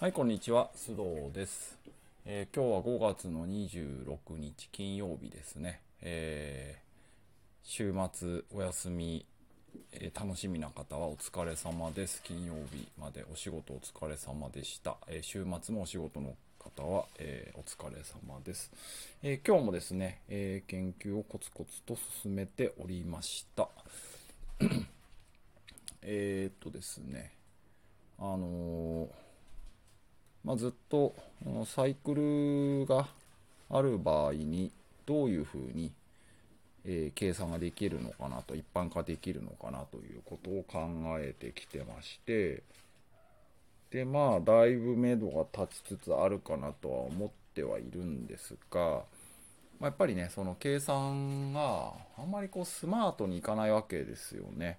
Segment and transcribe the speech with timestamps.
[0.00, 0.70] はい、こんにちは。
[0.74, 1.78] 須藤です。
[2.24, 5.82] えー今日は5月の26日金曜日ですね。
[6.00, 6.80] えー
[7.62, 9.26] 週末お休み、
[9.92, 12.22] えー楽しみな方はお疲れ様です。
[12.22, 14.96] 金曜日までお仕事お疲れ様でした。
[15.06, 18.72] え週末もお仕事の方は、えお疲れ様です、
[19.22, 23.68] え今日もですね、え研究をコツコツと進めておりました。
[26.00, 27.32] えっとですね、
[28.18, 29.10] あの
[30.44, 31.14] まあ、ずっと
[31.66, 33.08] サイクルが
[33.68, 34.72] ある場合に
[35.06, 35.92] どういうふうに、
[36.84, 42.62] えー計算ができるのかなと一般化できるのかなということを考えてきてまして
[43.90, 54.78] でまあだいぶ目処が立ちつつあるかなとは思ってはいるんですが、まあ、やっぱりねその計算があんまりこうスマートにいかないわけですよね。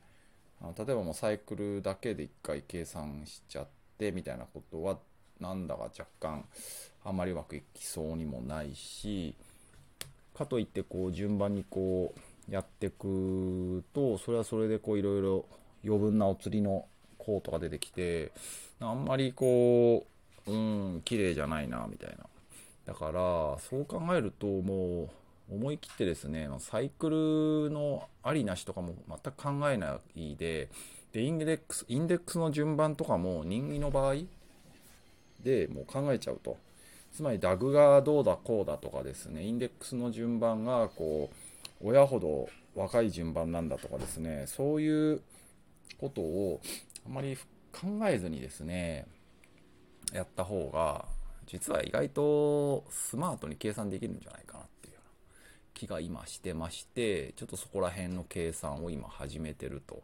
[0.78, 4.98] 例えばもうサイクルだけで一回計算しちゃってみたいなことは
[5.42, 6.46] なんだか若干
[7.04, 9.36] あんまりうまくいきそうにもないし
[10.38, 12.14] かといってこう順番にこ
[12.50, 15.46] うやっていくとそれはそれでこういろいろ
[15.84, 16.86] 余分なお釣りの
[17.18, 18.32] コートが出てきて
[18.80, 20.06] あんまりこ
[20.48, 22.26] ううん綺麗じゃないなみたいな。
[22.86, 23.12] だから
[23.60, 25.10] そう考えるとも
[25.50, 27.10] う思い切ってですねサイク
[27.68, 30.70] ルのありなしとかも全く考えないで
[31.14, 34.16] でインデックスインデックスの順番とかも任意の場合
[35.42, 36.58] でもう考えちゃうと
[37.12, 41.30] つまりダグがどうだこうだとかですねインデックスの順番がこ
[41.82, 45.22] う親ほど若い順番なんだとかですねそういう
[46.00, 46.62] ことを
[47.06, 47.38] あまり
[47.72, 49.06] 考えずにですね
[50.14, 51.06] やった方が
[51.48, 54.96] 実は意外とスマートに計算できるんじゃないかなっていう
[55.74, 60.02] 気が今してましてちょっとそこら辺の計算を今始めてると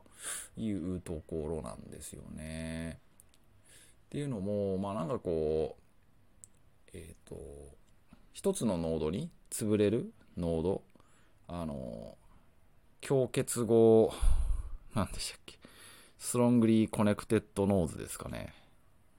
[0.58, 3.00] いうところなんですよね。
[4.08, 7.36] っていうのもまあなんかこうえっ、と
[8.34, 10.82] 一つのノードに潰れるノード
[11.50, 12.16] あの
[13.02, 14.14] 強結合
[14.96, 15.58] なんでしたっけ
[16.18, 18.54] strongly connected nodes ですかね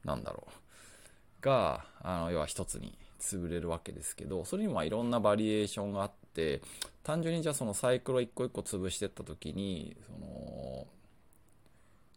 [0.05, 6.63] なんだろうがあの要は一つに潰れるわけですけどそれにもいろんなバリエーションがあって
[7.03, 10.19] 単純にじゃあそのサイクルを一個一個潰してった時にその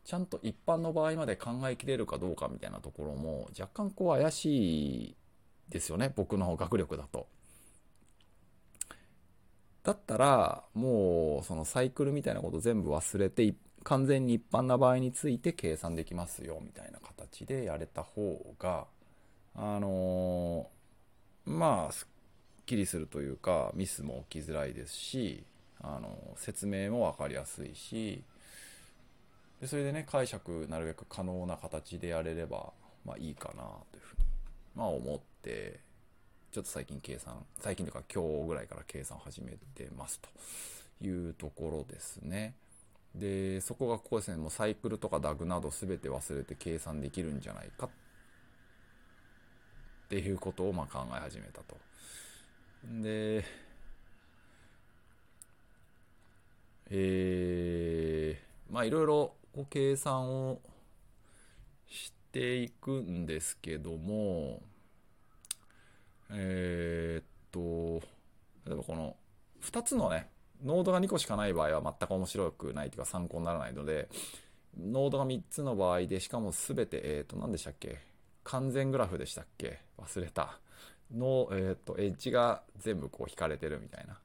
[0.03, 5.15] ちゃんと一般の場合まで考えきれるかどうかみたいなところも若干こう怪しい
[5.69, 7.27] ですよね僕の学力だと。
[9.83, 18.85] だったらもうそのサイクルみたいなこと全部忘れて完全に一般な場合について計算できますよみたいな形でやれた方が
[19.55, 22.07] あのーまあす
[22.61, 25.43] っきりするというかミスも起きづらいですし
[25.81, 28.23] あの説明も分かりやすいし
[29.61, 32.73] でそれでね解釈なるべく可能な形でやれれば
[33.05, 34.25] まあいいかなというふうに
[34.75, 35.79] まあ思って
[36.51, 40.29] ちょっと最近計算最近というか今日ぐらいから計算始めてますと
[41.05, 42.55] いうところですね。
[43.15, 47.89] でそこがここですねもうサイクルとかダグなど全て忘れて計算できるんじゃないかっ
[50.07, 51.77] ていうことをま考え始めたと。
[53.01, 53.43] で
[56.89, 60.59] えー、まあいろいろこう計算を
[61.87, 64.61] していくんですけども
[66.31, 68.05] えーっと
[68.65, 69.15] 例えばこの
[69.63, 70.29] 2つのね
[70.63, 74.07] ノードが2個しかない場合は全く面白くないというか参考にならないので
[74.79, 77.99] ノードが3つの場合でしかも全てえーっと何でしたっけ？
[78.43, 79.79] 完全グラフでしたっけ？
[79.97, 80.59] 忘れた。
[81.13, 84.17] の、えーっとエッジが全部こう引かれてるみたいな、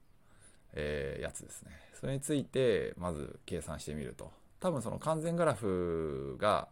[0.73, 1.71] えーやつですね。
[1.99, 4.31] それについてまず計算してみると。
[4.59, 6.67] 多分その完全グラフが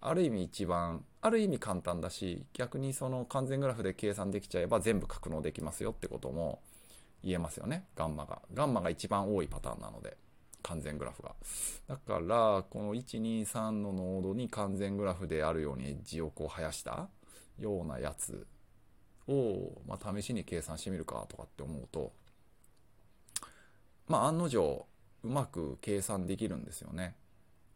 [0.00, 6.60] ある意味一番ある意味簡単だし逆にその完全グラフで計算できちゃえば全部格納できますよってことも
[7.22, 7.84] 言えますよね。
[7.96, 8.40] ガンマが。
[8.54, 10.16] ガンマが一番多いパターンなので。
[10.62, 11.34] 完全グラフが。
[11.88, 17.08] だからこの123のノードに完全グラフであるようにエッジをこう生やした
[17.58, 18.46] ようなやつ
[19.28, 22.12] を、まあ、試しに計算してみるかとかって思うと
[24.06, 24.86] まあ案の定
[25.22, 27.14] うまく計算できるんですよね。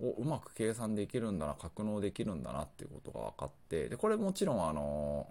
[0.09, 5.27] をうまく計算できるんだな格納できるんだなっていうことが分かってでこれもちろんあの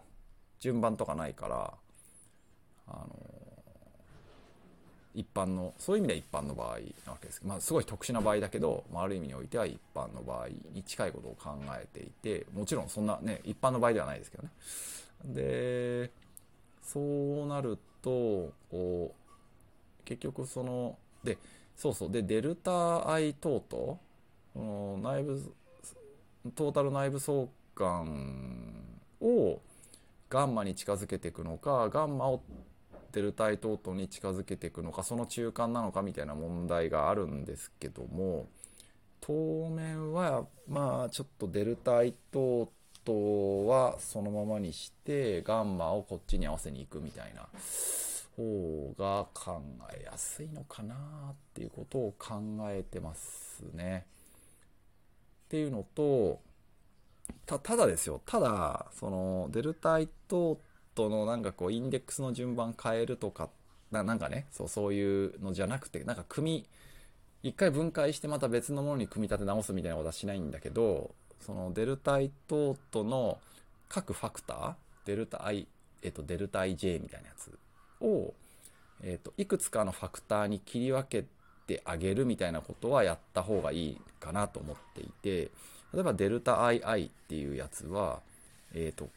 [0.60, 1.74] 順番とかないから
[2.88, 3.08] あの
[5.16, 14.50] 一般のそういう意味では一般の場合なわけですけどまあ、すごい特殊な場合だけど、まあ、ある意味においては一般の場合に近いことを考えていてもちろんそんなね一般の場合ではないですけどね。
[15.26, 16.12] で
[16.82, 21.38] そうなるとこう結局そので
[21.76, 24.00] そうそうでデルタ i 等々
[24.56, 25.54] 内部
[26.56, 29.60] トータル内部相関を
[30.30, 32.44] ガンマに近づけていくのかガンマを
[33.12, 38.48] デルタイトートに近づけていくのかその中間なのかみたいな問題があるんですけども
[39.22, 42.68] 当面はまあちょっとデルタイトー
[43.06, 47.48] トはそのままにしてガンマをこっちに合わせに行くみたいな
[48.36, 49.62] 方が考
[49.96, 52.36] えやすいのかなっていうことを考
[52.70, 54.06] えてますね。
[55.54, 56.42] っていうのと
[57.46, 58.24] たただですよ。
[58.26, 60.58] ただそのデルタイトー
[60.96, 63.50] トのなんかこうインデックスの順番変えるとか
[63.92, 66.66] ななんかねそうそういうのじゃなくてなんか組
[67.44, 73.38] 一回分解してまた別のものに組み立て直すみたいなことはしないんだけどそのデルタイトートの
[73.90, 74.74] 各ファクター
[75.06, 75.68] デルタ i
[76.02, 77.52] えっとデルタ ij みたいなやつ
[78.02, 78.34] を、
[79.04, 81.28] えーと、いくつかのファクターに切り分け
[81.68, 85.52] てあげるみたいなことはやった方がいいかなと思っていて
[85.94, 88.20] 例えばデルタ ii っていうやつは、
[88.74, 89.10] えーと、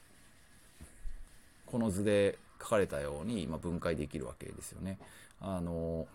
[1.65, 4.99] この図で書かれたように、ま、分解できるわけですよね。
[5.41, 6.07] あの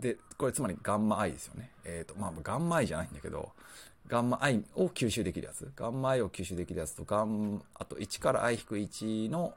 [0.00, 1.70] でこれつまりガンマ i ですよね。
[1.84, 3.52] えっ、ー、とまあガンマ i じゃないんだけど
[4.06, 9.54] ガンマ i を吸収できるやつガンマ i を吸収できるやつとガンあと1から i-1 の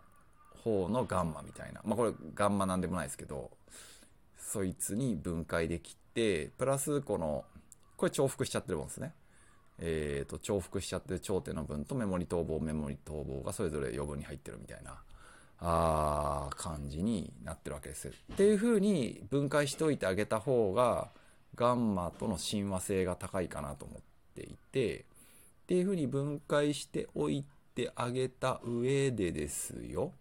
[0.64, 1.82] 方のガンマみたいな。
[1.86, 3.50] まあこれガンマなんでもないですけど、
[4.48, 7.44] そいつに分解できて、プラスこの、
[7.98, 9.12] これ重複しちゃってるもんですね。
[9.80, 15.02] えっ、ー、と、重複しちゃってる頂点の分とメモリ逃亡、メモリ逃亡がそれぞれ余分に入ってるみたいな、
[15.60, 18.08] あー、感じになってるわけです。
[18.08, 21.10] っていう風に分解しておいてあげた方が、
[21.56, 24.02] ガンマとの親和性が高いかなと思っ
[24.34, 25.04] ていて、っ
[25.68, 27.44] ていう風に分解しておい
[27.76, 30.14] てあげた上でですよ。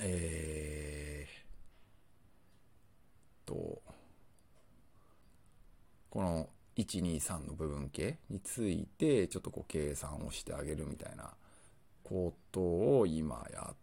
[0.00, 1.46] えー、
[3.46, 3.80] と、
[6.10, 11.30] この123の部分形についてちょっとこう計算をしてあげるみたいな
[12.04, 13.76] ことを今やっ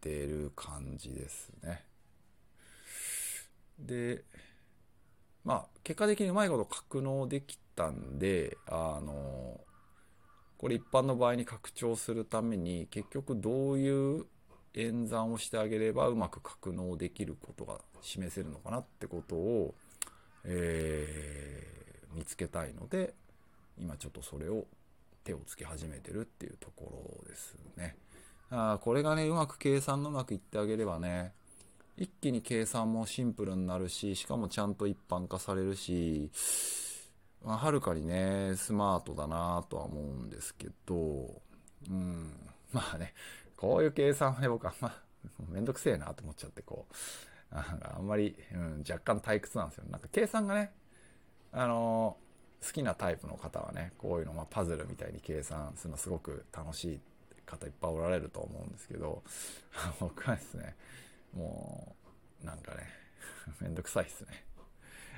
[0.00, 1.84] てる感じですね。
[3.78, 4.24] で、
[5.44, 9.60] まあ結果的にうまいこと格納できたんで、あの、
[10.58, 14.26] これ一般の場合に拡張するために結局どういう
[14.74, 19.74] 演算をしてあげればうまく格納できることが示せるのかなってことを、
[20.46, 23.14] えー、見つけたいので
[23.78, 24.66] 今ちょっとそれを
[25.24, 27.96] 手をつけ始めてるっていうところですね。
[28.50, 31.32] あこれがねうまく計算のうまくいってあげればね
[31.96, 36.30] 一気に計算もシンプルになるししかもちゃんと一般化されるし
[37.44, 40.94] まあ、はるかにねスマートだなとは思うんですけど
[41.88, 42.32] うん
[42.72, 43.14] まあね
[43.56, 44.92] こういう計算はね、僕あんま、
[45.48, 46.94] めんどくせえなと思っちゃって、こう、
[47.50, 49.84] あんまり、うん、若干退屈なんですよ。
[49.90, 50.72] なんか計算がね、
[51.52, 57.00] あのー、好きなタイプの方はね、こういうの、まあ、パズルみたいに計算するのすごく楽しい
[57.46, 59.22] 方いっぱいおられると思うんですけど、
[60.00, 60.74] 僕はですね、
[61.34, 61.94] も
[62.42, 62.88] う、なんかね、
[63.60, 64.44] めんどくさいですね。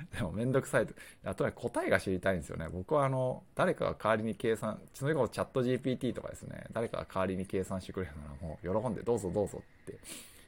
[0.15, 0.93] でもめんどくさいと。
[1.25, 2.69] あとは答えが知りたいんですよね。
[2.69, 9.99] 僕はあの、誰かが代わりに計算、それこそチャット GPT とかですね、誰かが代わりに計算してくれるならもう喜んでどうぞどうぞって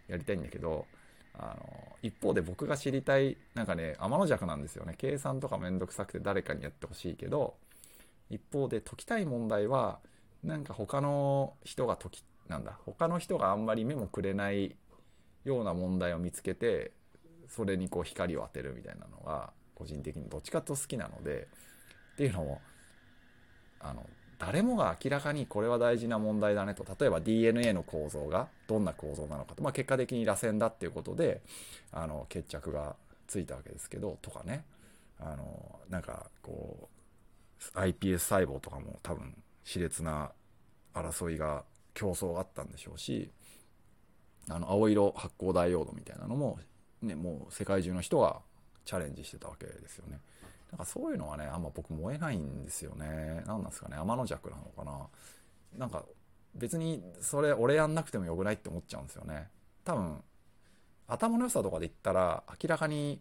[0.07, 0.86] やりたいんだけど、
[1.33, 4.95] あの、一方で僕が知りたい、なんかね、天の弱なんですよね。
[4.98, 7.56] 計算とかめんどくさくて誰かにやってほしいけど、
[8.30, 10.00] 一方で解きたい問題は、
[10.44, 14.76] なんか他の人が解き、なんだ、他の人があんまり目もくれない
[15.44, 16.92] ような問題を見つけて、
[17.47, 21.47] それにこう光を当てるみたいなのが個人的にどっちかと好きなので
[22.14, 22.61] っていうのも
[24.51, 26.85] 誰もが明らかにこれは大事な問題だねと。
[26.99, 31.41] 例えば DNA の構造がどんな構造なのかと、まあ、結果的に螺旋だっていうことで
[31.93, 34.65] あの決着がついたわけですけどとかね。
[35.21, 36.89] あのなんかこ
[37.75, 40.31] う iPS 細胞とかも多分熾烈な
[40.93, 43.29] 争いが競争があったんでしょうし
[44.49, 46.59] あの青色発光ダイオードみたいなのも
[47.01, 48.41] ね、もう世界中の人が
[48.83, 50.19] チャレンジしてたわけですよね。
[50.71, 53.44] なんかそういうのはね、あんま僕燃えないんですよね。
[53.45, 55.07] 何なんですかね、天の弱なのかな。
[55.78, 56.04] なんか
[56.56, 59.47] 別にそれ俺やんなくてもよくないって思っちゃうんですよね。
[59.83, 60.23] 多分、
[61.07, 63.19] 頭の良さとかで言ったら明らかに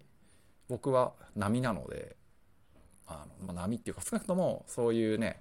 [0.69, 2.17] 僕は波なので、
[3.09, 5.41] あのまあ、波っていうか少なくともそういうね、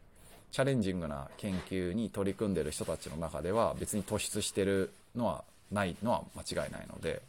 [0.52, 7.22] チャレンジングな研究に取り組んでる人たちの中では別に突出してるのはないのは間違いないので、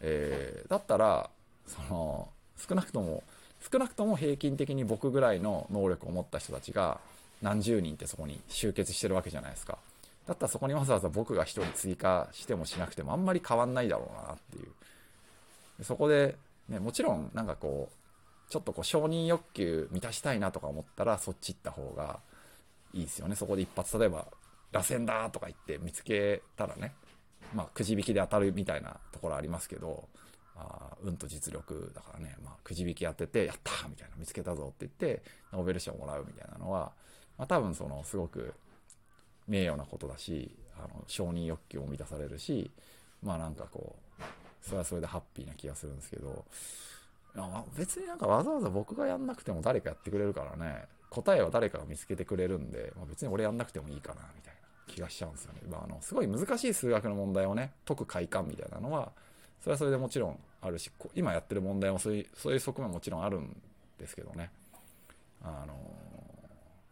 [0.00, 1.28] えー、だったら
[1.66, 3.22] その少なくとも
[3.72, 7.00] 少なくとも平均的に僕ぐらいの能力を持った人たちが
[7.42, 9.78] 何十人ってそこに集結してるわけじゃないですか。
[10.26, 14.60] だったらそこにわざわざ僕が1人追加してもしなくてもあんまり変わんないだろうなってい
[15.80, 15.84] う。
[15.84, 16.36] そこで、
[16.68, 22.20] ね、もちろんなんかこうちょっとこう承認欲求満たしたいなとか思ったらそっち行った方が
[22.94, 23.34] いいですよね。
[23.34, 24.26] そこで一発、例えば、
[24.72, 26.94] 螺旋だとか言って見つけたらね、
[27.54, 30.08] まあ、くじ引きで当たるみたいなところありますけど、
[30.56, 36.92] あ運と実力だからね、まあ、くじ引きやってて、やったみたいな、見つけたぞって言って、ノーベル賞をもらうみたいなのは、
[37.36, 38.54] まあ、多分その、すごく
[39.48, 42.70] 名誉なことだし、あの、承認欲求も満たされるし、
[43.22, 44.22] まあなんかこう、
[44.62, 46.44] それはそれでハッピーな気がするんですけど、
[47.76, 55.62] 別になんかわざわざ僕がやんなくても誰かやってくれるからね、答えは誰かが見つけてくれるんで、まあ、別に俺やんなくてもいいかな、みたいな気がしちゃうんですよね。
[55.68, 59.12] まあ、あの、すごい難しい数学の問題をね、解く快感みたいなのは、
[59.64, 63.56] それはそれでもちろんあるし、今やってる問題もそういう、そういう側面ももちろんあるん
[63.98, 64.50] ですけどね。
[65.42, 65.74] あの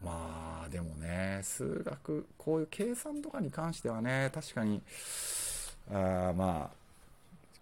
[0.03, 4.81] まあ、でもね、数学、こういう計算とかに関してはね、確かに、
[5.91, 6.77] あまあ、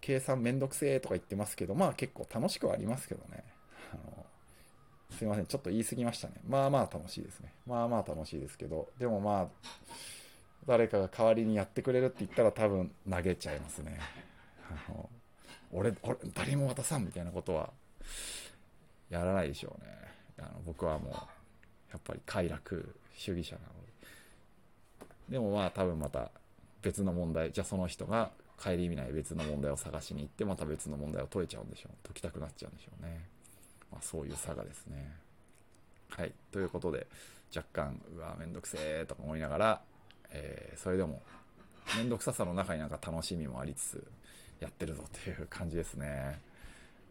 [0.00, 3.42] 計算めんどくせえとか言ってますけど、まあ結構楽しくはありますけどね。
[3.92, 4.24] あの
[5.10, 6.34] すいません、ちょっと言い過ぎましたね。
[6.48, 7.52] まあまあ楽しいですね。
[7.66, 9.48] まあまあ楽しいですけど、でもまあ、
[10.68, 13.98] 誰かが代わりにやってくれるって言ったら多分投げちゃいますね。
[14.70, 15.10] あの
[15.72, 17.70] 俺、俺、誰も渡さんみたいなことは、
[19.08, 19.90] やらないでしょうね。
[20.38, 21.12] あの僕はもう、
[21.90, 23.80] やっぱり快楽主義者なので。
[25.30, 26.30] でもまあ多分また
[26.82, 31.92] 別の問題、じゃあその人が顧みない別の問題を探しに行って、また別の問題を解いちゃうんでしょう。
[32.04, 33.26] 解きたくなっちゃうんでしょうね。
[33.90, 35.12] まあ、そういう差がですね。
[36.10, 36.32] はい。
[36.52, 37.06] ということで、
[37.54, 39.80] 若干、うわ、めんどくせえとか思いながら、
[40.30, 41.22] えー、それでも、
[41.96, 44.04] めんどくささの中になんか楽しみもありつつ、
[44.60, 46.40] やってるぞっていう感じですね。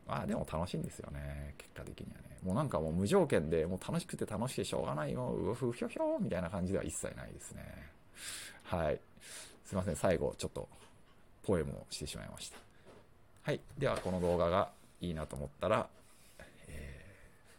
[0.08, 1.56] まあでも楽しいんですよね。
[1.58, 2.38] 結果的にはね。
[2.44, 7.90] もうなんかもう無条件で、もう楽しくて楽しくてしょうがないよ、うふひょひょみたいな感じでは一切ないですね。
[8.64, 9.00] はい。
[9.66, 9.96] すいません。
[9.96, 10.68] 最後、ちょっと
[11.44, 12.58] ポエムをしてしまいました。
[13.44, 13.60] はい。
[13.78, 14.70] では、この動画が
[15.02, 15.88] いいなと思ったら、
[16.68, 17.06] え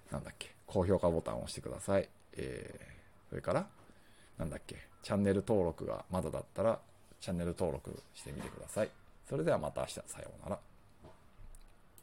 [0.08, 2.08] ー、なんだっけ、高評価ボタンを押してください。
[2.36, 3.66] えー、それから、
[4.38, 6.80] なんだっけ、チャンネル登録がまだだったら、
[7.20, 8.90] チャンネル登録してみてください。
[9.30, 10.58] それではまた明日、さようなら。